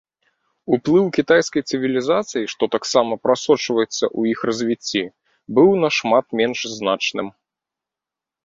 [0.75, 5.03] Уплыў кітайскай цывілізацыі, што таксама прасочваецца ў іх развіцці,
[5.59, 7.27] быў нашмат менш значным.